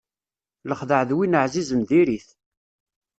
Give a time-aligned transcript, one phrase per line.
[0.69, 2.27] Lexdeɛ d win ɛzizen diri-t.